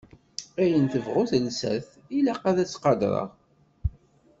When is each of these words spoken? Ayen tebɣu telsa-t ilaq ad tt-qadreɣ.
Ayen 0.61 0.85
tebɣu 0.93 1.23
telsa-t 1.31 1.89
ilaq 2.17 2.41
ad 2.49 2.57
tt-qadreɣ. 2.67 3.29